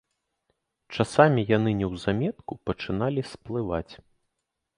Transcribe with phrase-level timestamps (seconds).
[0.95, 3.93] Часамі яны неўзаметку пачыналі сплываць.